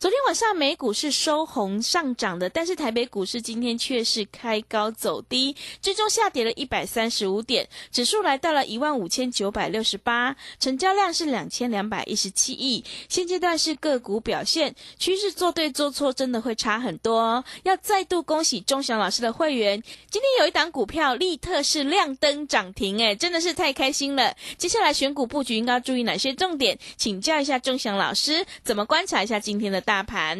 [0.00, 12.82] 昨天晚上美股是收红上涨的，但是台北股市今天却是开高走低，最终下跌了一百三十五点，指数来到了一万五千九百六十八，成交量是两千两百一十七亿。
[13.10, 17.44] 现阶段是个股表现趋势，做对做错真的会差很多哦。
[17.64, 24.34] 要再度恭喜钟祥老师的会员，今天有一档股票利特是亮灯涨停，哎，真的是太开心了。
[24.56, 26.78] 接下来选股布局应该注意哪些重点？
[26.96, 29.84] 请教一下钟祥老师，怎么观察一下今天的？
[29.90, 30.38] 大盘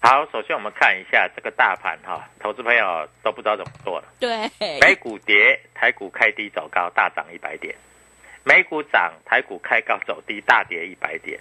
[0.00, 4.08] 好，首先我们看一下这个大盘哈，投资朋友都不知道怎么做了。
[4.18, 7.72] 对，美股跌，台股开低走高，大涨一百点；
[8.42, 11.38] 美股涨，台股开高走低，大跌一百点。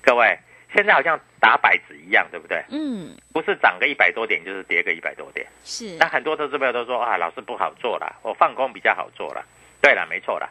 [0.00, 0.34] 各位，
[0.74, 2.64] 现在好像打摆子一样，对不对？
[2.70, 5.46] 嗯，不是涨个一百多点，就是跌个一百多点。
[5.62, 5.98] 是。
[5.98, 9.44] 那很多投资朋友都说啊，老师不好做了，我放空比较好做了。
[9.82, 10.48] 对了，没错了，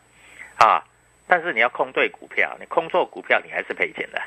[0.59, 0.85] 啊，
[1.25, 4.21] 但是你要空对股票，你空错股票，你还是赔钱的，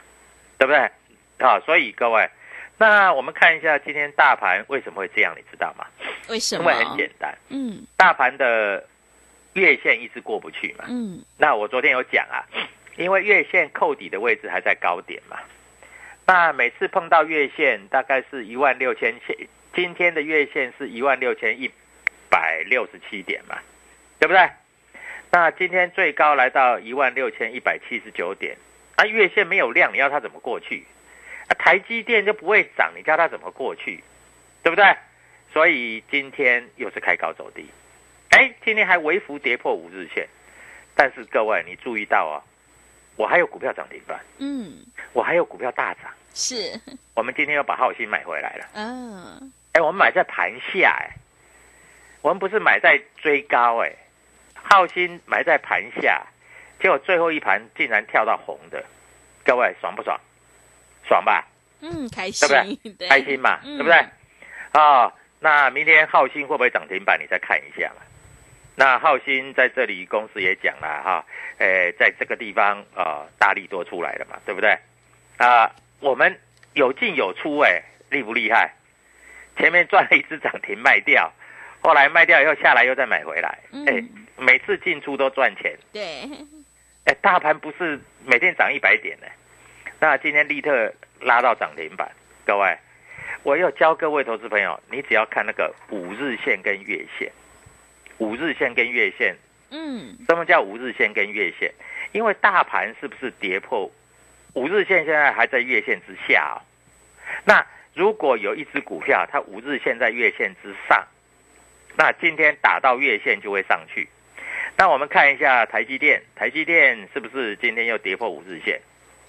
[0.59, 0.91] 对不对？
[1.39, 2.29] 啊，所以各位，
[2.79, 5.87] 那我们看一下今天大盘为什么会这样，你知道吗？
[6.29, 6.73] 为什么？
[6.73, 8.87] 因为很简单，嗯，大盘的
[9.55, 12.45] 月线一直过不去嘛，嗯，那我昨天有讲啊，
[12.97, 15.39] 因为月线扣底的位置还在高点嘛，
[16.27, 19.37] 那每次碰到月线大概是一万六千线，
[19.75, 21.71] 今天的月线是一万六千一
[22.29, 23.59] 百六十七点嘛，
[24.19, 24.51] 对不对？
[25.31, 28.57] 那今天最高来到一万六千一百七十九点，
[28.97, 30.85] 啊，月线没有量，你要它怎么过去？
[31.67, 34.05] 啊，台积电就不会涨，你叫它怎么过去？
[34.63, 34.97] 对不对？
[35.53, 37.67] 所以今天又是开高走低，
[38.31, 40.29] 哎，今天还微幅跌破五日线，
[40.95, 42.39] 但是各位你注意到哦，
[43.17, 46.81] 我还有股票涨停板，嗯，我还有股票大涨，是，
[47.15, 51.17] 我们今天又把浩鑫买回来了，嗯，哎，我们买在盘下，哎，
[52.23, 53.93] 我们不是买在追高，哎，
[54.55, 56.27] 浩鑫买在盘下，
[56.81, 58.85] 结果最后一盘竟然跳到红的，
[59.45, 60.21] 各位爽不爽？
[61.09, 61.47] 爽吧，
[61.81, 63.09] 嗯，开心，对不对？
[63.09, 64.05] 开心嘛，嗯对不对？
[64.73, 67.19] 啊、那明天浩鑫会不会涨停板？
[67.21, 68.03] 你再看一下嘛。
[68.75, 71.25] 那浩鑫在这里，公司也讲了哈，
[71.59, 74.79] 诶，在这个地方啊、呃大力多出来了嘛，对不对？
[75.39, 75.71] 啊、
[76.01, 76.39] 我们
[76.75, 78.73] 有进有出、哎，厉不厉害？
[79.57, 81.33] 前面赚了一只涨停卖掉，
[81.81, 84.05] 后来卖掉以后下来又再买回来，嗯哎、
[84.37, 85.75] 每次进出都赚钱。
[85.93, 86.29] 对，
[87.07, 89.27] 哎，大盘不是每天涨一百点呢？
[89.99, 92.11] 那今天利特拉到涨停板，
[92.45, 92.77] 各位，
[93.43, 97.31] 我要教各位投资朋友，你只要看那个五日线跟月线，
[98.19, 99.37] 五日线跟月线，
[99.71, 101.73] 嗯，什么叫五日线跟月线？
[102.13, 103.91] 因为大盘是不是跌破
[104.55, 106.63] 五日线，现在还在月线之下哦。
[107.45, 111.05] 那如果有一只股票，它五日线在月线之上，
[111.97, 114.09] 那今天打到月线就会上去。
[114.77, 118.81] 那我们看一下台积电，台积电是不是今天又跌破五日线？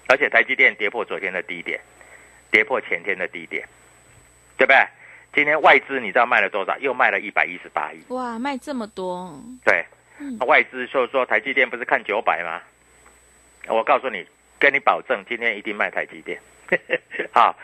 [0.08, 1.78] 而且台积电跌破昨天的低点，
[2.50, 3.66] 跌破前天的低点，
[4.56, 4.86] 对不对？
[5.34, 6.76] 今天外资你知道卖了多少？
[6.78, 8.02] 又卖了一百一十八亿。
[8.08, 9.84] 哇，卖这么多，对，
[10.46, 12.60] 外资就说台积电不是看九百吗？
[13.68, 14.26] 我告诉你，
[14.58, 16.40] 跟你保证，今天一定卖台积电。
[17.30, 17.54] 好，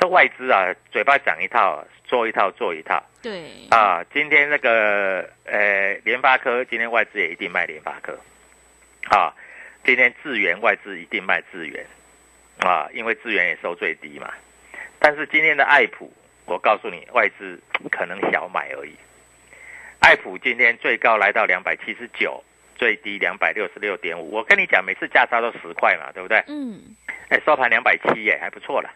[0.00, 4.04] 这外资啊，嘴巴讲一套，做一套，做一套对，啊。
[4.14, 8.16] 今天那个呃，联发科，今天外资也一定卖联发科。
[9.10, 9.34] 啊，
[9.86, 11.86] 今天智源外资一定卖智源
[12.58, 14.34] 啊，因为智源也收最低嘛。
[14.98, 16.12] 但是今天的爱普，
[16.44, 18.96] 我告诉你，外资可能小买而已。
[20.00, 22.42] 爱普今天最高来到两百七十九，
[22.74, 24.32] 最低两百六十六点五。
[24.32, 26.42] 我跟你讲，每次价差都十块嘛，对不对？
[26.48, 26.96] 嗯，
[27.28, 28.90] 哎，收盘两百七耶，还不错了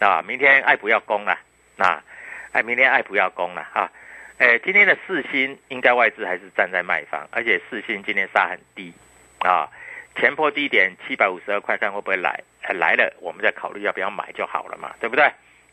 [0.00, 0.22] 啊。
[0.28, 1.38] 明天爱普要攻了
[1.78, 2.04] 啊，
[2.52, 3.90] 哎，明天爱普要攻了哈。
[4.36, 8.92] 哎，今天的四星应该外资还是站在卖方，而且四星今天杀很低
[9.38, 9.70] 啊，
[10.16, 12.42] 前破低点七百五十二块，看会不会来？
[12.68, 15.24] 来了，我们再考虑要不要买就好了嘛，对不对？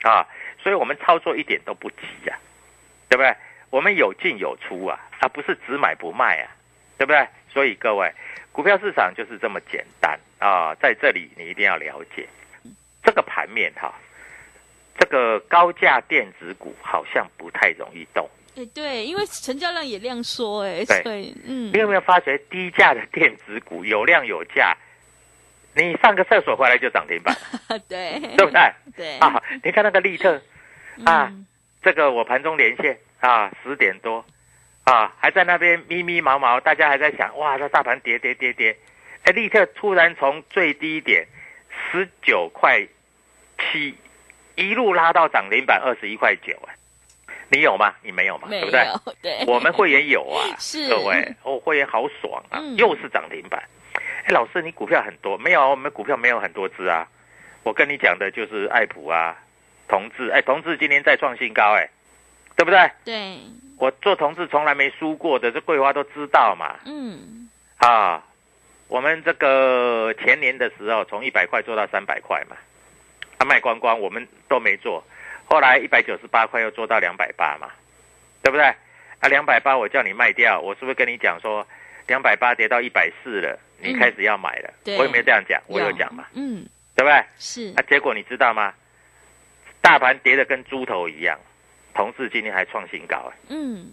[0.04, 0.28] 啊，
[0.62, 2.38] 所以我们操作一点都不急呀，
[3.08, 3.34] 对不对？
[3.70, 6.52] 我们有进有出啊，啊不是只买不卖啊，
[6.98, 7.26] 对不对？
[7.50, 8.12] 所以各位，
[8.52, 12.28] 股票市场就是这么简单啊，在这里你一定要了解
[13.04, 13.94] 这个盘面哈，
[14.98, 18.30] 这个高价电子股好像不太容易动。
[18.56, 21.72] 哎，对，因为成交量也量缩，哎，对，嗯。
[21.72, 24.76] 你有没有发觉低价的电子股有量有价？
[25.74, 27.34] 你上个厕所回来就涨停板，
[27.88, 28.60] 对，对不对？
[28.98, 30.42] 对啊，你看那个利特
[31.06, 31.32] 啊，
[31.82, 34.26] 这个我盘中连线啊，十点多
[34.84, 38.76] 啊，还在那边咪咪毛毛，大家还在想哇，这大盘跌跌跌跌，
[39.24, 41.26] 哎，利特突然从最低点
[41.90, 42.86] 十九块
[43.58, 43.96] 七
[44.56, 46.76] 一路拉到涨停板二十一块九，哎。
[47.52, 47.94] 你有吗？
[48.02, 48.48] 你没有吗？
[48.50, 48.88] 对不对？
[49.22, 50.40] 对，我们会员有啊。
[50.58, 53.62] 是各位，哦，会员好爽啊，又是涨停板。
[54.24, 55.38] 哎，老师，你股票很多？
[55.38, 57.06] 没有，我们股票没有很多只啊。
[57.64, 59.38] 我跟你讲的就是爱普啊，
[59.88, 60.30] 同志。
[60.30, 61.90] 哎，同志今天再创新高，哎，
[62.56, 62.90] 对不对？
[63.04, 63.38] 对。
[63.78, 66.76] 我做同志从来没输过的，这桂花都知道嘛。
[66.86, 67.50] 嗯。
[67.78, 68.24] 啊，
[68.88, 72.56] 我们这个前年的时候从一百块做到三百块嘛，
[73.40, 75.04] 他卖光光，我们都没做。
[75.52, 77.70] 后来一百九十八块又做到两百八嘛，
[78.42, 78.64] 对不对？
[79.20, 81.68] 啊，两百八我叫你卖掉，我是不是跟你讲说
[82.08, 84.74] 两百八跌到一百四了，你开始要买了？
[84.98, 85.62] 我有没有这样讲？
[85.68, 86.26] 我有讲嘛？
[86.36, 86.66] 嗯，
[86.96, 87.22] 对不对？
[87.38, 87.74] 是。
[87.76, 88.74] 啊，结果你知道吗？
[89.82, 91.38] 大盘跌的跟猪头一样，
[91.94, 93.92] 同事今天还创新高嗯。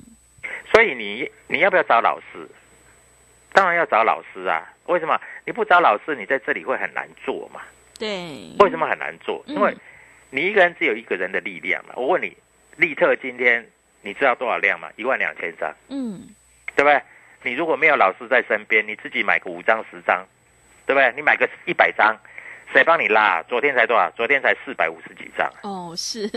[0.72, 2.48] 所以你你要不要找老师？
[3.52, 4.72] 当然要找老师啊！
[4.86, 5.20] 为什么？
[5.44, 7.62] 你不找老师，你在这里会很难做嘛？
[7.98, 8.54] 对。
[8.60, 9.42] 为什么很难做？
[9.48, 9.76] 因为。
[10.30, 11.94] 你一个人只有一个人的力量嘛？
[11.96, 12.36] 我问你，
[12.76, 13.66] 利特今天
[14.02, 14.88] 你知道多少量吗？
[14.96, 16.28] 一万两千张，嗯，
[16.76, 17.00] 对不对？
[17.42, 20.26] 你如果没有老师在身边，你自己买个五张十张，
[20.86, 21.12] 对不对？
[21.16, 22.16] 你买个一百张，
[22.72, 23.42] 谁帮你拉？
[23.44, 24.10] 昨天才多少？
[24.10, 25.50] 昨天才四百五十几张。
[25.62, 26.30] 哦，是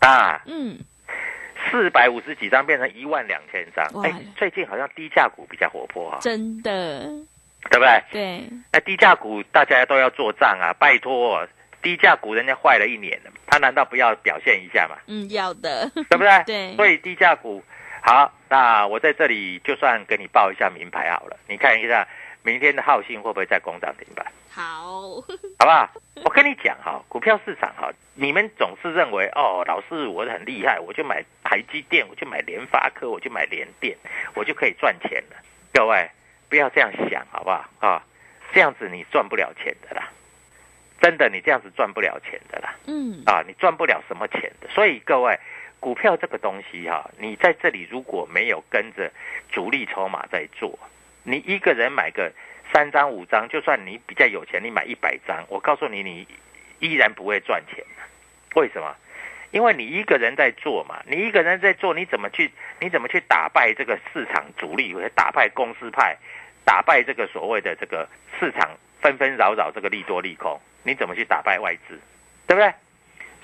[0.00, 0.78] 啊，嗯，
[1.70, 3.86] 四百五十几张变成一万两千张。
[4.02, 7.00] 哎，最近好像低价股比较活泼啊，真的，
[7.70, 8.02] 对不对？
[8.10, 11.48] 对，那低价股大家都要做账啊，拜托。
[11.82, 14.96] 低价股人家坏了一年了，他难道不要表现一下吗？
[15.08, 16.42] 嗯，要的，对不对？
[16.46, 16.76] 对。
[16.76, 17.62] 所以低价股
[18.02, 22.06] 好，那我在这里就算给你报一下名牌好了，你看一下
[22.42, 24.24] 明天的浩信会不会再攻涨停板？
[24.50, 25.20] 好，
[25.58, 25.88] 好不好？
[26.24, 33.96] 我跟你讲哈，股票市场哈，你们总是认为哦，老师我很厉害，我就买台积电，我就买联发科，我就买联电，
[34.34, 35.36] 我就可以赚钱了。
[35.72, 36.10] 各位
[36.48, 37.64] 不要这样想，好不好？
[37.80, 38.04] 啊，
[38.52, 40.08] 这样子你赚不了钱的啦。
[41.02, 42.74] 真的，你这样子赚不了钱的啦。
[42.86, 44.68] 嗯，啊，你赚不了什么钱的。
[44.68, 45.36] 所以各位，
[45.80, 49.10] 股票这个东西哈，你在这里如果没有跟着
[49.50, 50.78] 主力筹码在做，
[51.24, 52.32] 你一个人买个
[52.72, 56.26] 三张五张，就算你比较有钱，你买一百张，我告诉你，你
[56.78, 57.84] 依然不会赚钱
[58.54, 58.94] 为什么？
[59.50, 62.50] 因为你一个人在做嘛，你一个人在做，你怎么去？
[62.80, 66.16] 你怎么去打败这个市场主力，或者打败公司派，
[66.64, 68.08] 打败这个所谓的这个
[68.40, 68.70] 市场
[69.02, 70.58] 纷纷扰扰这个利多利空？
[70.84, 72.00] 你怎么去打败外资，
[72.46, 72.72] 对不对？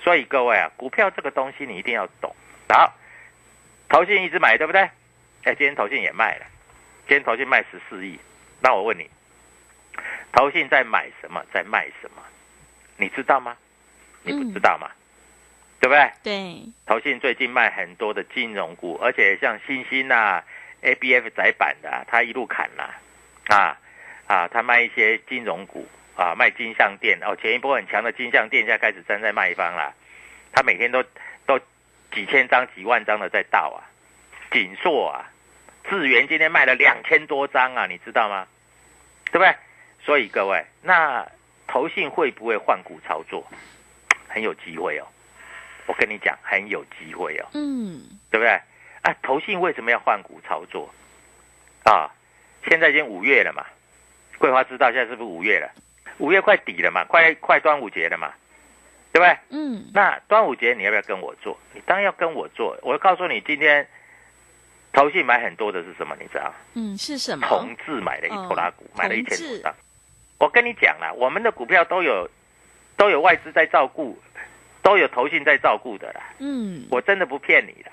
[0.01, 2.33] 所以各位啊，股票这个东西你一定要懂。
[2.69, 2.95] 好，
[3.89, 4.81] 投信一直买，对不对？
[5.43, 6.45] 哎，今天投信也卖了，
[7.07, 8.19] 今天投信卖十四亿。
[8.61, 9.09] 那我问你，
[10.31, 12.23] 投信在买什么，在卖什么？
[12.97, 13.55] 你知道吗？
[14.23, 14.89] 你不知道吗？
[15.79, 16.11] 对不对？
[16.23, 16.73] 对。
[16.85, 20.43] 投信最近卖很多的金融股，而且像新兴啊、
[20.81, 22.83] A B F 窄板的，他一路砍了
[23.47, 23.77] 啊啊，
[24.51, 25.87] 他卖一些金融股。
[26.15, 29.95] 啊，卖金项店哦，前一波很强的金项店，现在开始站在卖方了。
[30.51, 31.01] 他每天都
[31.45, 31.57] 都
[32.11, 33.87] 几千张、几万张的在倒啊。
[34.51, 35.31] 锦硕啊，
[35.89, 38.45] 智源今天卖了两千多张啊，你知道吗？
[39.31, 39.55] 对不对？
[40.03, 41.25] 所以各位，那
[41.67, 43.49] 投信会不会换股操作？
[44.27, 45.07] 很有机会哦。
[45.85, 47.47] 我跟你讲，很有机会哦。
[47.53, 48.59] 嗯，对不对？
[49.03, 50.93] 啊，投信为什么要换股操作？
[51.85, 52.11] 啊，
[52.67, 53.65] 现在已经五月了嘛。
[54.39, 55.69] 桂花知道现在是不是五月了？
[56.17, 58.33] 五月快底了嘛，快快端午节了嘛，
[59.13, 59.37] 对不对？
[59.49, 59.85] 嗯。
[59.93, 61.59] 那端午节你要不要跟我做？
[61.73, 62.77] 你当然要跟我做。
[62.81, 63.87] 我告诉你，今天
[64.91, 66.15] 投信买很多的是什么？
[66.19, 66.53] 你知道？
[66.73, 67.47] 嗯，是什么？
[67.47, 69.75] 同志买了一拖拉股，买了一千多张。
[70.39, 72.29] 我跟你讲了，我们的股票都有
[72.97, 74.17] 都有外资在照顾，
[74.81, 76.21] 都有投信在照顾的啦。
[76.39, 76.85] 嗯。
[76.89, 77.91] 我真的不骗你的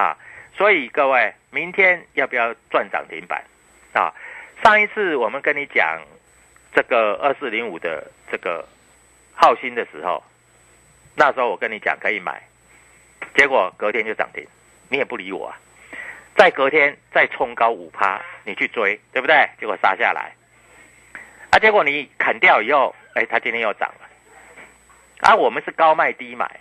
[0.00, 0.16] 啊！
[0.56, 3.44] 所以各位，明天要不要赚涨停板？
[4.62, 6.00] 上一次我们跟你讲。
[6.74, 8.64] 这个二四零五的这个
[9.34, 10.22] 浩鑫的时候，
[11.16, 12.42] 那时候我跟你讲可以买，
[13.34, 14.46] 结果隔天就涨停，
[14.90, 15.58] 你也不理我啊。
[16.36, 19.48] 再隔天再冲高五趴，你去追，对不对？
[19.58, 20.34] 结果杀下来，
[21.50, 24.08] 啊，结果你砍掉以后，哎，它今天又涨了。
[25.20, 26.60] 啊，我们是高卖低买，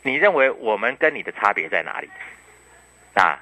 [0.00, 2.10] 你认为我们跟你的差别在哪里？
[3.14, 3.38] 啊，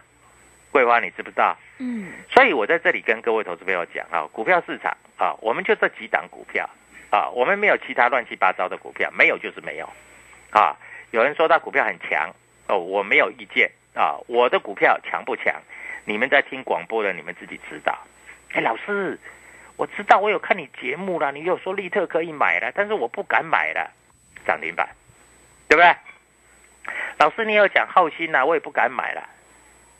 [0.72, 1.56] 桂花，你知不知道？
[1.82, 6.68] 嗯，所以我在这里跟各位投资朋友讲啊，股票市场啊，我们就这几档股票
[7.10, 9.88] 啊，我们没有其他乱七八糟的股票，没有就是没有
[10.50, 10.76] 啊。
[11.10, 12.30] 有人说他股票很强
[12.68, 15.54] 哦，我没有意见啊，我的股票强不强？
[16.04, 17.98] 你们在听广播的，你们自己知道。
[18.52, 19.18] 哎，老师，
[19.76, 23.90] 我知道，我有看你节目了，你有说立特可以买了，但是我不敢买了，
[24.46, 24.86] 涨停板，
[25.66, 25.96] 对不对？
[27.16, 29.28] 老师，你有讲浩鑫呐，我也不敢买了，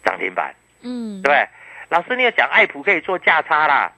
[0.05, 1.49] 涨停板，嗯，对不对？
[1.91, 3.93] 老师，你有讲爱普可以做价差啦，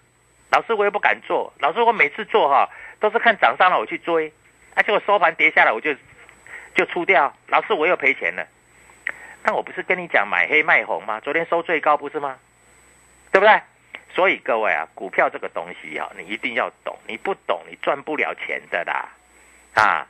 [0.50, 2.68] 老师我也不敢做，老师我每次做哈
[2.98, 4.32] 都是看涨上了我去追，
[4.74, 5.94] 而且我收盘跌下来我就
[6.74, 8.46] 就出掉，老师我又赔钱了。
[9.44, 11.20] 那我不是跟你讲买黑卖红吗？
[11.20, 12.38] 昨天收最高不是吗？
[13.30, 13.60] 对不对？
[14.14, 19.08] 所以各位啊，股票这个东西啊，你一定要懂，你不懂你赚不了钱的啦。
[19.74, 20.06] 啊，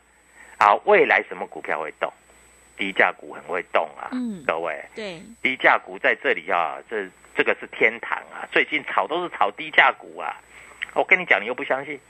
[0.58, 2.12] 好，未来什么股票会动？
[2.76, 4.10] 低价股很会动啊。
[4.12, 8.48] 嗯各位，对，低价股在这里啊，这这个是天堂啊！
[8.52, 10.36] 最近炒都是炒低价股啊，
[10.94, 12.00] 我跟你讲，你又不相信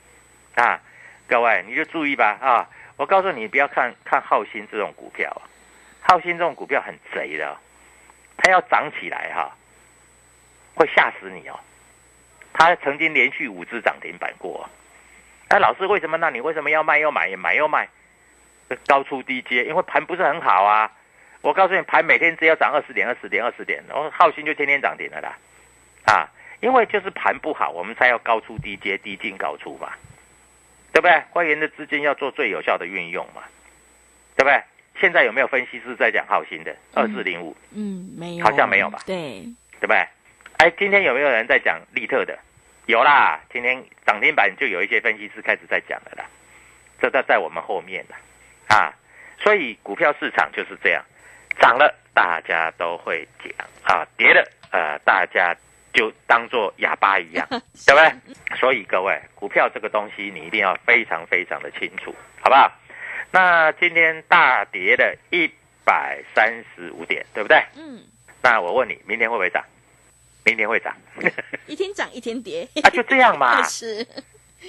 [0.55, 0.81] 啊？
[1.29, 2.69] 各位你就注意吧啊！
[2.97, 5.43] 我告诉你，不要看看浩鑫这种股票啊，
[6.00, 7.57] 浩鑫这种股票很贼的，
[8.37, 9.57] 它要涨起来哈、
[10.75, 11.59] 会吓死你哦。
[12.52, 14.69] 它曾经连续五只涨停板过，
[15.49, 16.19] 那、老师为什么？
[16.19, 17.88] 那你为什么要卖又买，买又卖？
[18.87, 20.91] 高出低接，因为盘不是很好啊。
[21.43, 25.37] 我告诉你，盘每天只要涨二十点、二十点、二十点，然后浩鑫就天天涨停了啦，
[26.07, 26.29] 啊，
[26.61, 29.93] 因为就是盘不好，我们才要高出低接、低进高出嘛，
[30.93, 31.23] 对不对？
[31.31, 33.43] 会员的资金要做最有效的运用嘛，
[34.37, 34.63] 对不对？
[35.01, 36.77] 现在有没有分析师在讲浩鑫的？
[36.95, 39.01] 二四零五，嗯，没有，好像没有吧？
[39.05, 39.43] 对，
[39.81, 40.07] 对不对？
[40.59, 42.39] 哎，今天有没有人在讲利特的？
[42.87, 46.25] 有啦，今天涨停板就有一些分析师开始在讲了啦，
[47.01, 48.17] 这在在我们后面了
[48.69, 48.93] 啊，
[49.41, 51.03] 所以股票市场就是这样，
[51.61, 53.53] 涨了大家都会讲
[53.85, 55.55] 啊，跌了呃大家
[55.93, 58.57] 就当做哑巴一样， 对不对？
[58.59, 62.71] 所以各位，股票这个东西你一定要非常非常的清楚，好不好？
[63.31, 65.51] 那今天大跌了一
[65.85, 67.63] 百三十五点，对不对？
[67.77, 68.03] 嗯，
[68.43, 69.65] 那我问你，明天会不会涨？
[70.45, 70.95] 明天会涨
[71.67, 73.63] 一天涨一天跌，啊，就这样嘛。
[73.69, 74.03] 是，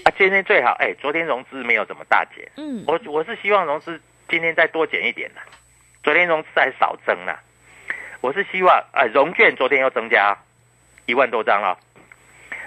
[0.03, 3.99] 啊，今天最好，哎，昨天融资没有怎么大减，嗯，我我是希望融资
[4.29, 5.41] 今天再多减一点的，
[6.03, 7.39] 昨天融资还少增了，
[8.19, 10.37] 我是希望，呃，融券昨天又增加
[11.05, 11.79] 一万多张了，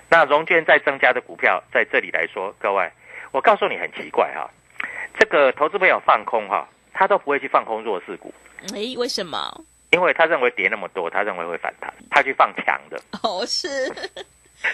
[0.09, 2.91] 那融券再增加的股票在这里来说，各位，
[3.33, 4.49] 我告诉你很奇怪哈、
[5.19, 8.33] 这个投资朋友放空哈、他都不会去放空弱势股，
[8.75, 9.65] 哎，为什么？
[9.91, 13.69] 因为他认为跌那么多，他认为会反弹，他去放强的，哦，是，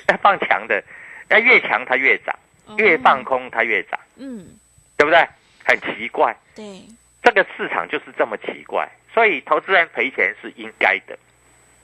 [0.07, 0.81] 那放强的，
[1.29, 2.39] 那越强它越涨，
[2.77, 4.57] 越放空它越涨，嗯，
[4.97, 5.27] 对不对？
[5.65, 6.83] 很奇怪，对，
[7.23, 11.19] 这个市场就是这么奇怪，所以投资人赔钱是应该的，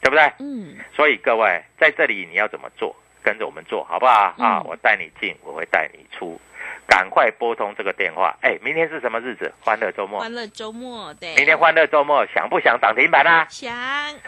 [0.01, 0.33] 对不对？
[0.41, 2.95] 嗯，所以各位在这里你要怎么做？
[3.21, 4.35] 跟着我们做好不好？
[4.39, 6.41] 嗯啊，我带你进，我会带你出，
[6.87, 8.37] 赶快拨通这个电话。
[8.41, 9.53] 哎，明天是什么日子？
[9.61, 10.21] 欢乐周末。
[10.21, 13.47] 欢乐周末，对，明天欢乐周末，想不想涨停板啊？
[13.51, 13.69] 想。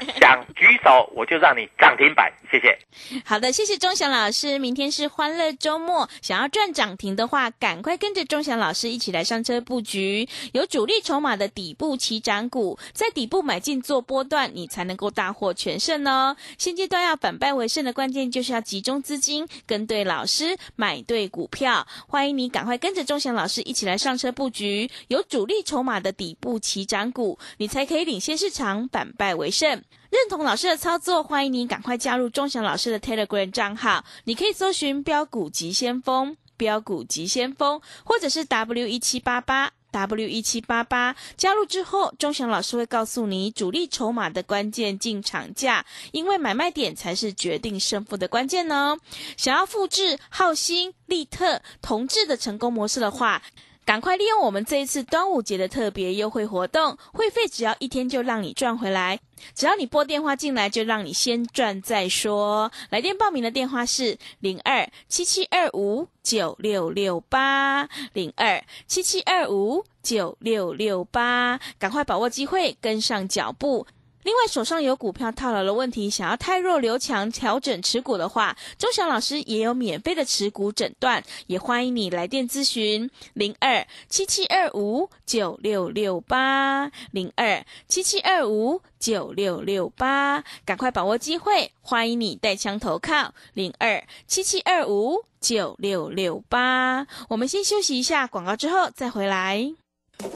[0.21, 2.33] 想举手，我就让你涨停板。
[2.51, 2.79] 谢谢。
[3.25, 4.59] 好的，谢谢钟祥老师。
[4.59, 16.37] 明天是欢乐周末，想要赚涨停的话，赶快跟着钟祥老师一起来上车布局，有主力筹码的底部起涨股，在底部买进做波段，你才能够大获全胜哦。
[16.59, 21.87] 现阶段要反败为胜的关键就是要集中资金，跟对老师，买对股票。
[22.09, 29.71] 欢迎你赶快跟着钟祥老师一起来上车布局，有主力筹码的底部起涨股，你才可以领先市场，反败为胜。
[30.11, 34.05] 认同老师的操作，欢迎你赶快加入钟祥老师的 Telegram 账号。
[34.25, 39.71] 你可以搜寻“标股急先锋”、“标股急先锋”，或者是 W 一七八八。
[39.91, 48.97] W 一七八八加入之后，钟祥老师会告诉你主力筹码的关键进场价，因为买卖点才是决定胜负的关键呢。
[49.37, 53.43] 想要复制浩鑫、利特、同志的成功模式的话，
[53.85, 59.19] 赶快利用我们这一次端午节的特别优惠活动，会费只要一天就让你赚回来。
[59.55, 62.71] 只要你拨电话进来，就让你先赚再说。
[62.91, 73.87] 来电报名的电话是零二七七二五九六六八零二七七二五九六六八，赶快把握机会，跟上脚步。
[74.23, 97.07] 另外，手上有股票套牢的问题，想要太弱留强调整持股的话，钟祥老师也有免费的持股诊断，也欢迎你来电咨询零二七七二五九六六八零二七七二五九六六八，赶快把握机会，欢迎你带枪投靠零二七七二五九六六八。
[97.31, 99.73] 我们先休息一下广告，之后再回来。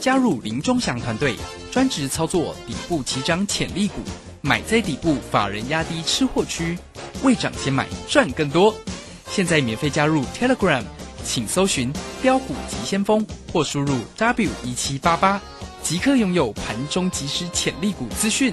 [0.01, 1.35] 加入林中祥团队，
[1.71, 4.03] 专职操作底部起涨潜力股，
[4.41, 6.79] 买在底部，法人压低吃货区，
[7.23, 8.75] 未涨先买赚更多。
[9.29, 10.83] 现在免费加入 Telegram，
[11.25, 15.41] 请搜寻标股急先锋或输入 W 一七八八，
[15.83, 18.53] 即刻拥有盘中即时潜力股资讯。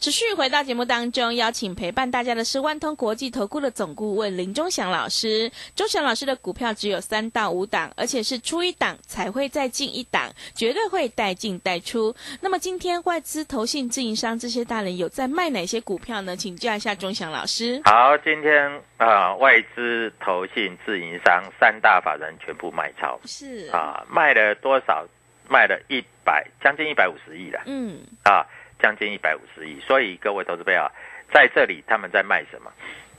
[0.00, 5.52] 持续回到节目当中，邀请陪伴大家的是万通国际投顾的总顾问林忠祥老师。
[5.76, 12.14] 忠祥老师的股票只有三到五档，而且是出一档才会再进一档，绝对会带进带出。
[12.40, 16.34] 那么今天外资、投信、自营商这些大人有在卖哪些股票呢？
[16.34, 17.78] 请教一下忠祥老师。
[17.84, 25.06] 好，今天啊、外资、投信、自营商三大法人全部卖超是啊，卖了多少？
[25.52, 28.46] 卖了一百，将近一百五十亿了嗯，啊，
[28.82, 29.80] 将近一百五十亿。
[29.80, 30.90] 所以各位投资朋友，
[31.32, 32.72] 在这里他们在卖什么？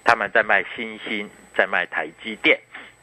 [0.03, 2.60] 他们在卖新兴，在卖台积电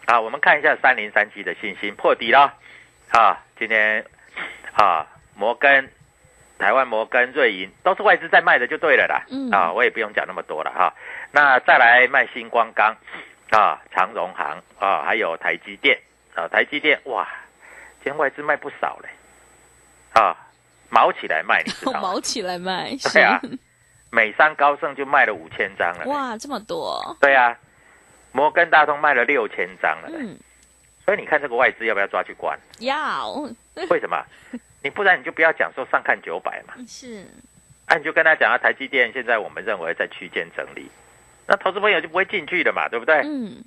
[0.07, 0.21] 啊。
[0.21, 2.53] 我们看一下三零三七的信心破底了
[3.13, 4.05] 啊，今天
[4.75, 5.89] 啊，摩根、
[6.59, 9.23] 台湾摩根、瑞银都是外资在卖的，就对了啦。
[9.31, 10.93] 嗯啊，我也不用讲那么多了哈。
[11.31, 12.97] 那再来卖星光钢
[13.51, 16.01] 啊，长荣行啊，还有台积电
[16.35, 17.29] 啊，台积电哇，
[18.03, 19.09] 今天外资卖不少嘞
[20.21, 20.37] 啊，
[20.91, 22.01] 毛起来卖，你知道吗？
[22.01, 23.41] 毛起来卖，对啊。
[24.11, 27.55] 美商高盛就卖了五千张了，哇，这么多，对啊，
[28.33, 30.35] 摩根大通卖了六千张了，嗯，
[31.05, 32.59] 所以你看这个外资要不要抓去关？
[32.79, 33.31] 要。
[33.91, 34.25] 为什么？
[34.83, 37.27] 你不然你就不要讲说上看九百嘛，是。
[37.85, 40.91] 啊，你就跟他讲啊，台积电现在我们认为在区间整理，
[41.47, 43.21] 那投资朋友就不会进去的嘛，对不对？
[43.25, 43.63] 嗯，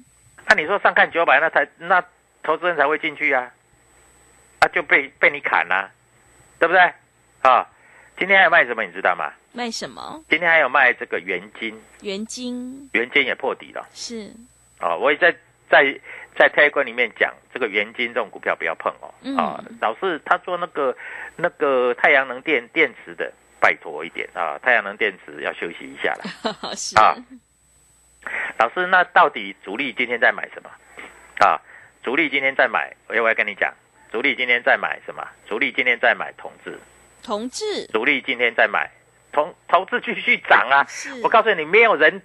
[0.48, 2.04] 那你说上看九百，那才那
[2.42, 3.52] 投资人才会进去啊，
[4.60, 5.92] 啊就被被你砍啦、
[6.58, 6.92] 对不对？
[7.42, 7.68] 啊，
[8.18, 9.32] 今天还有卖什么你知道吗？
[9.54, 10.24] 卖什么？
[10.30, 14.32] 今天还有卖这个元金，元金元金也破底了是
[14.80, 14.96] 啊！
[14.96, 15.32] 我也在
[15.70, 16.00] 在
[16.38, 19.64] 在 t e 里面讲，这个元金这种股票不要碰哦嗯啊！
[19.82, 20.96] 老是他做那个
[21.36, 24.58] 那个太阳能电电池的，拜托一点啊！
[24.60, 26.74] 太阳能电池要休息一下了。
[26.76, 27.16] 是啊
[28.60, 30.70] 老师，那到底主力今天在买什么？
[31.40, 31.60] 啊，
[32.04, 33.74] 主力今天在买，我要跟你讲，
[34.12, 35.28] 主力今天在买什么？
[35.50, 36.80] 主力今天在买同志，
[37.22, 38.92] 同志主力今天在买
[39.32, 40.88] 同投资继续涨啊！
[41.24, 42.22] 我告诉你，没有人，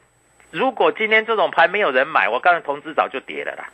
[0.51, 3.69] 如果今天这种盘没有人买，我告诉你，同志早就跌了啦。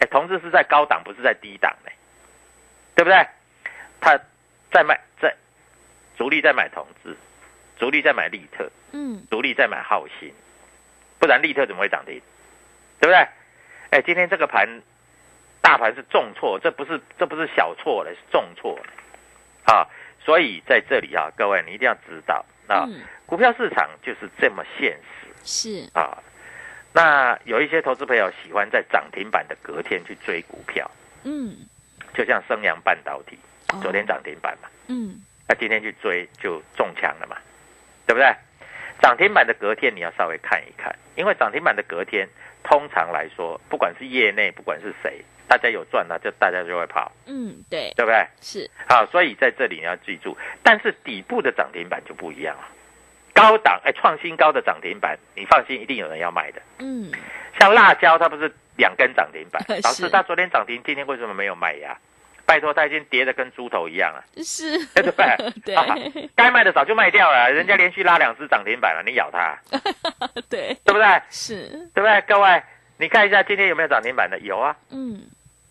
[0.00, 1.90] 哎，同志是在高档，不是在低档呢，
[2.94, 3.26] 对不对？
[4.00, 4.18] 他
[4.72, 5.34] 在买，在
[6.18, 7.16] 主力在买同志，
[7.78, 10.32] 主力在买利特，嗯主力在买浩鑫，
[11.18, 12.20] 不然利特怎么会涨停？
[13.00, 13.28] 对不对？
[13.90, 14.82] 哎，今天这个盘，
[15.60, 19.86] 大盘是重挫，这不是这不是小错了，是重挫了啊！
[20.24, 23.00] 所以在这里啊，各位你一定要知道啊，嗯。
[23.26, 25.28] 股票市场就是这么现实。
[25.44, 25.90] 是。
[25.92, 26.18] 啊。
[26.92, 30.90] 那有一些投资朋友喜欢在涨停板的隔天去追股票，
[31.24, 31.56] 嗯。
[32.14, 33.38] 就像升阳半导体，
[33.72, 33.80] 哦。
[33.82, 35.20] 昨天涨停板嘛，嗯。
[35.46, 37.36] 那今天去追就中枪了嘛，
[38.06, 38.34] 对不对？
[39.02, 42.26] 涨停板的隔天你要稍微看一看，因为涨停板的隔天
[42.62, 48.26] 通常来说，不管是业内，不管是谁，大家有赚了，就大家就会跑，嗯对对不对？
[48.40, 52.64] 是好，所以在这里你要记住，但是底部的涨停板就不一样了。
[53.34, 56.62] 高档哎，创新高的涨停板，你放心，一定有人要卖的。
[56.78, 57.10] 嗯
[57.58, 61.98] 像辣椒，它不是两根涨停板 是，老师，它昨天涨停，今天为什么没有卖呀？
[62.46, 64.22] 拜托，它已经跌的跟猪头一样了。
[64.44, 65.24] 是对不对？
[65.64, 65.96] 对啊
[66.36, 69.56] 该卖的早就卖掉了，人家连续拉两只涨停板了，你咬它，
[70.50, 71.22] 对对不对？
[71.30, 72.20] 是对不对？
[72.28, 72.62] 各位，
[72.96, 74.38] 你看一下今天有没有涨停板的？
[74.38, 75.26] 有啊，嗯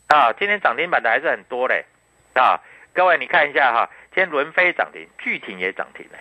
[0.08, 1.86] 啊，今天涨停板的还是很多嘞，
[2.34, 2.60] 啊，
[2.94, 6.20] 各位你看一下哈，今天伦飞涨停，巨停也涨停嘞，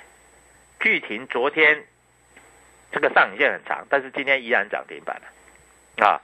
[0.80, 1.84] 巨停昨天
[2.92, 6.20] 这个上影线很长，但是今天依然涨停板了啊。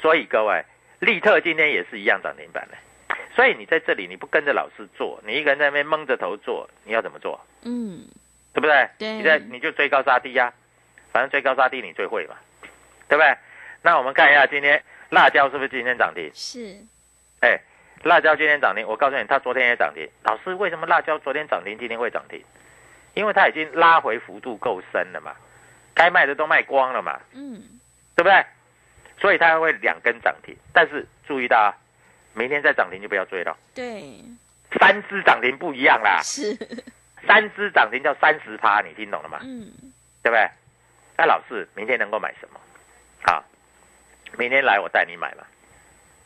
[0.00, 0.64] 所以各位，
[0.98, 2.78] 利特今天也是一样涨停板嘞。
[3.36, 7.38] 所以你在这里你不跟着老师做，你一个人在那边蒙着头做，你要怎么做？
[7.62, 8.08] 嗯，
[8.52, 8.88] 对不对？
[8.98, 10.52] 对你在你就追高杀低呀、
[11.12, 12.34] 反正追高杀低你最会嘛，
[13.08, 13.36] 对不对？
[13.82, 16.30] 那我们看一下今天辣椒是不是今天涨停？
[16.34, 16.76] 是，
[17.40, 17.60] 哎，
[18.02, 20.08] 辣椒今天涨停，我告诉你，它昨天也涨停。
[20.24, 22.42] 老师，为什么辣椒昨天涨停，今天会涨停？
[23.14, 25.34] 因为它已经拉回幅度够深了嘛，
[25.94, 27.62] 该卖的都卖光了嘛，嗯，
[28.14, 28.44] 对不对？
[29.20, 31.74] 所以它会两根涨停，但是注意到啊，
[32.34, 34.20] 明天再涨停就不要追了，对，
[34.78, 36.54] 三只涨停不一样啦，是，
[37.26, 39.40] 三只涨停叫三十趴，你听懂了吗？
[39.42, 39.72] 嗯，
[40.22, 40.48] 对不对？
[41.16, 42.60] 那老师明天能够买什么？
[43.26, 43.42] 好，
[44.38, 45.44] 明天来我带你买嘛。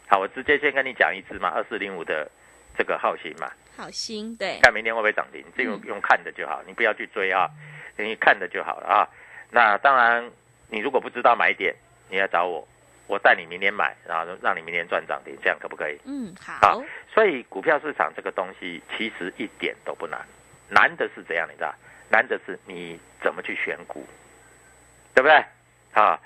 [0.07, 2.31] 好，我直接先跟你讲一只嘛，二四零五的
[2.77, 7.49] 这个浩鑫嘛，好心，对，看明天会不会涨停，你这个用看的就好，你不要去追啊，
[7.97, 9.09] 你看的就好了啊。
[9.51, 10.31] 那当然，
[10.69, 11.75] 你如果不知道买点，
[12.11, 12.69] 你要找我，
[13.07, 15.99] 我带你明天买，然后让你明天赚涨停，这样可不可以？
[16.05, 20.21] 嗯，好好，所以股票市场这个东西其实一点都不难，
[20.69, 21.75] 难的是怎样，你知道？
[22.11, 24.07] 难的是你怎么去选股，
[25.15, 25.43] 对不对？
[25.95, 26.21] 啊，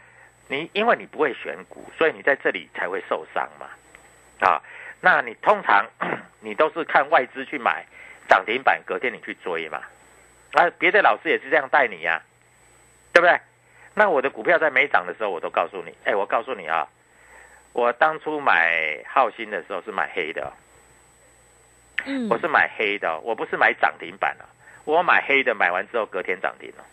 [0.49, 3.67] 你因为你不会选股，所以你在这里才会受伤嘛。
[4.41, 4.63] 啊，
[5.01, 5.87] 那你通常
[6.41, 7.85] 你都是看外资去买
[8.29, 9.83] 涨停板，隔天你去追嘛。
[10.53, 12.23] 啊，别的老师也是这样带你呀、
[13.13, 13.41] 对不对？
[13.95, 16.87] 那我的股票在没涨的时候，我都告诉你，哎，我告诉你啊，
[17.73, 20.53] 我当初买浩鑫的时候是买黑的哦、
[22.05, 24.45] 嗯，我是买黑的哦、我不是买涨停板啊。
[24.85, 26.85] 我买黑的，买完之后隔天涨停了，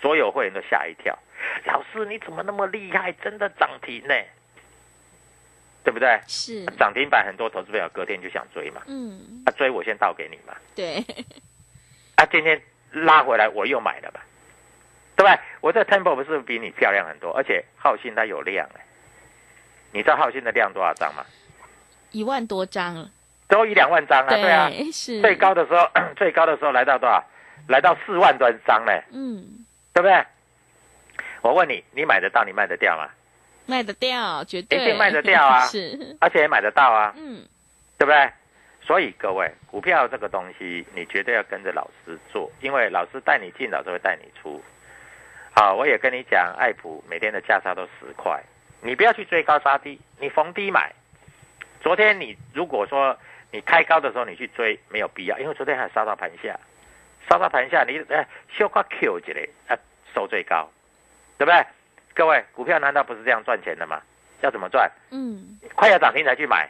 [0.00, 1.18] 所有会员都吓一跳。
[1.64, 3.12] 老师你怎么那么厉害？
[3.12, 4.14] 真的涨停呢？
[5.82, 6.20] 对不对？
[6.26, 11.02] 是，涨停板很多投资朋友隔天就想追嘛，嗯，啊追我先倒给你嘛，对，
[12.16, 12.60] 啊今天
[12.92, 14.20] 拉回来我又买了吧，
[15.16, 15.26] 对？
[15.62, 18.84] 我这 Temple 不是比你漂亮很多，而且浩信它有量哎，
[19.92, 21.24] 你知道浩信的量多少张吗？
[22.10, 23.10] 一万多张了，
[23.48, 27.24] 都一两万张啊，对啊，是最高的时候 最高的时候来到多少？
[27.68, 30.24] 来到四万多张嘞，嗯，对不对？
[31.42, 33.08] 我问你，你买得到，你卖得掉吗？
[33.66, 37.44] 卖得掉，绝对一定卖得掉啊 是，而且也买得到啊，嗯，
[37.96, 38.30] 对不对？
[38.82, 44.60] 所以各位，股票这个东西，你绝对要跟着老师做，因为老师带你进，老师会带你出。
[45.54, 48.42] 好，我也跟你讲，爱普每天的价差都十块，
[48.80, 50.92] 你不要去追高杀低，你逢低买。
[51.80, 53.16] 昨天你如果说
[53.52, 56.58] 你开高的时候你去追，没有必要，因为昨天还杀到盘下，
[57.28, 59.78] 杀到盘下，你哎修个 Q 起来，啊
[60.14, 60.68] 收最高，
[61.38, 61.64] 对不对？
[62.14, 64.00] 各位，股票难道不是这样赚钱的吗？
[64.42, 64.90] 要怎么赚？
[65.10, 66.68] 嗯，快要涨停才去买，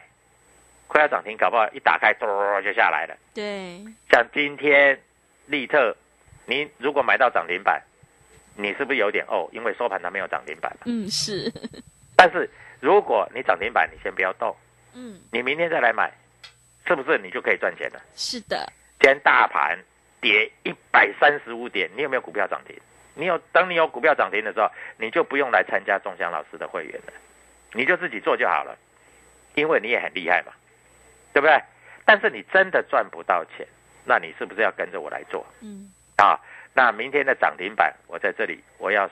[0.87, 2.25] 快要涨停，搞不好一打开，嘟
[2.63, 3.15] 就下来了。
[3.33, 4.99] 对，像今天
[5.47, 5.95] 利特，
[6.45, 7.81] 你如果买到涨停板，
[8.55, 9.49] 你是不是有点哦？
[9.51, 10.83] 因为收盘它没有涨停板嘛。
[10.85, 11.51] 嗯，是，
[12.15, 14.55] 但是如果你涨停板，你先不要动，
[14.93, 16.11] 嗯，你明天再来买，
[16.85, 18.01] 是不是你就可以赚钱了？
[18.15, 19.79] 是的，今天大盘
[20.21, 22.75] 跌一百三十五点，你有没有股票涨停？
[23.15, 27.13] 你有，当你有股票涨停的时候，你就不用来参加钟祥老师的会员了，
[27.73, 28.77] 你就自己做就好了，
[29.55, 30.53] 因为你也很厉害嘛，
[31.33, 31.61] 对不对？
[32.05, 33.67] 但是你真的赚不到钱，
[34.05, 36.39] 那你是不是要跟着我来做嗯，啊？
[36.73, 39.09] 那明天的涨停板，我在这里我要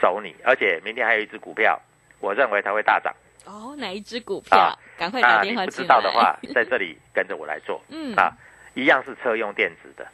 [0.00, 1.80] 守你，而且明天还有一只股票，
[2.20, 3.12] 我认为它会大涨。
[3.46, 4.78] 哦，哪一只股票啊？
[4.96, 5.88] 赶快打那你不知电话进来。
[5.88, 8.32] 道的话， 在这里跟着我来做嗯，啊，
[8.74, 10.06] 一样是车用电子的。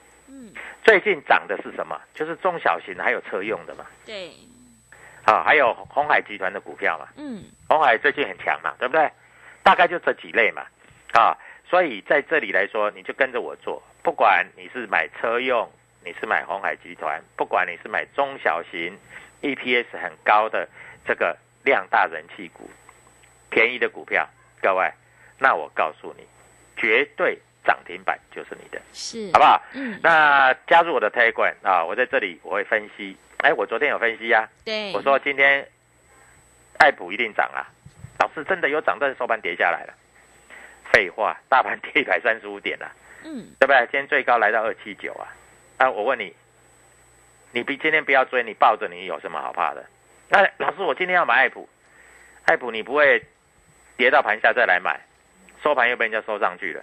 [0.55, 2.01] 嗯，最近涨的是什么？
[2.15, 4.33] 就是中小型还有车用的嘛，对，
[5.25, 9.11] 啊，还有红海集团的股票嘛，嗯，红海最近很强嘛，对不对？
[9.63, 10.67] 大概就这几类嘛，
[11.13, 11.37] 啊，
[11.69, 15.71] 所以在这里来说，你就跟着我做，不管你是买车用，
[16.05, 18.99] 你是买红海集团，不管你是买中小型
[19.41, 20.69] EPS 很高的
[21.07, 22.69] 这个量大人气股，
[23.49, 24.29] 便宜的股票，
[24.61, 24.93] 各位，
[25.39, 26.27] 那我告诉你，
[26.77, 29.63] 绝对涨停板就是你的，是，好不好？
[29.73, 33.17] 嗯，那加入我的 Telegram 啊，我在这里我会分析。
[33.39, 35.67] 哎，我昨天有分析呀、对，我说今天
[36.79, 37.69] 爱普一定涨啊，
[38.19, 39.95] 老师真的有涨，但是收盘跌下来了。
[40.93, 42.91] 废话，大盘跌一百三十五点了、
[43.25, 43.81] 嗯，对不对？
[43.91, 45.29] 今天最高来到二七九啊。
[45.77, 46.35] 啊，我问你，
[47.51, 49.85] 你比今天不要追，你抱着你有什么好怕的？
[50.29, 51.69] 那老师，我今天要买爱普，
[52.47, 53.23] 爱普你不会
[53.97, 55.01] 跌到盘下再来买，
[55.63, 56.83] 收盘又被人家收上去了，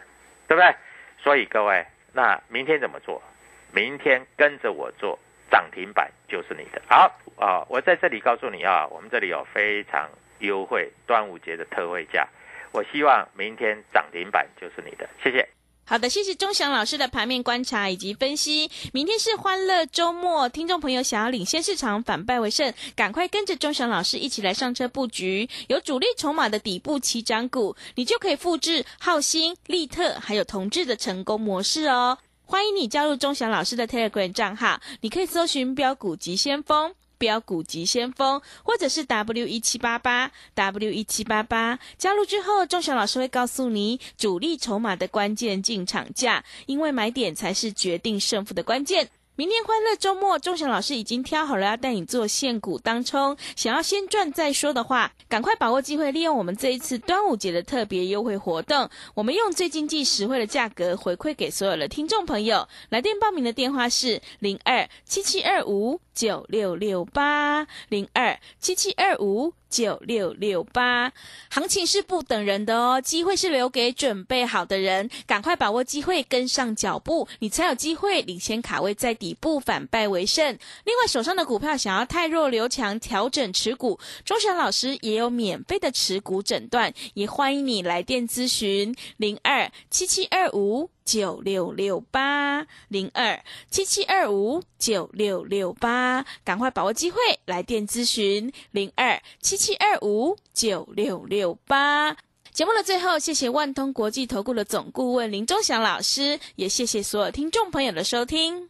[0.52, 0.76] 对不对？
[1.24, 3.24] 所以各位，那明天怎么做？
[3.72, 5.18] 明天跟着我做，
[5.50, 6.82] 涨停板就是你的。
[6.90, 10.10] 好啊，我在这里告诉你啊，我们这里有非常
[10.40, 12.28] 优惠端午节的特惠价，
[12.74, 15.48] 我希望明天涨停板就是你的，谢谢。
[15.92, 18.72] 好的，谢谢钟祥老师的盘面观察以及分析。
[18.94, 32.18] 明天是欢乐周末，听众朋友想要领先市场、反败为胜，赶快跟着钟祥老师一起来上车布局，有主力筹码的底部起涨股，你就可以复制浩兴、利特还有同志的成功模式哦。
[32.46, 36.96] 欢迎你加入钟祥老师的 Telegram 账号，你可以搜寻标股急先锋。
[37.22, 49.08] 标股急先锋，或者是 W 一七八八 W 一七八八，加入之后，钟祥老师会告诉你主力筹码的关键进场价，因为买点才是决定胜负的关键。
[49.42, 62.68] 明天欢乐周末，钟祥老师已经挑好了要带你做现股当冲，想要先赚再说的话，赶快把握机会，利用我们这一次端午节的特别优惠活动，我们用最经济实惠的价格回馈给所有的听众朋友。
[62.90, 69.56] 来电报名的电话是零二七七二五九六六八零二七七二五。
[69.72, 71.12] 九六六八，
[71.50, 80.46] 行情是不等人的哦，机会是留给准备好的人，赶快把握机会，跟上脚步，你才有机会领先卡位在底部，反败为胜。
[80.84, 90.90] 另外，手上的股票想要太弱留强，调整持股，钟祥老师也有免费的持股诊断，也欢迎你来电咨询零二七七二五。
[91.12, 102.16] 九六六八零二七七二五九六六八，赶快把握机会来电咨询零二七七二五九六六八。
[102.54, 108.70] 节目的最后，谢谢万通国际投顾的总顾问林忠祥老师，也谢谢所有听众朋友的收听。